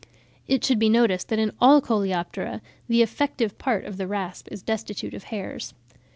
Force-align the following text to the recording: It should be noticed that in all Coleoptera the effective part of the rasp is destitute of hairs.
It 0.47 0.63
should 0.65 0.79
be 0.79 0.89
noticed 0.89 1.27
that 1.29 1.37
in 1.37 1.51
all 1.61 1.79
Coleoptera 1.79 2.63
the 2.87 3.03
effective 3.03 3.59
part 3.59 3.85
of 3.85 3.97
the 3.97 4.07
rasp 4.07 4.47
is 4.49 4.63
destitute 4.63 5.13
of 5.13 5.25
hairs. 5.25 5.75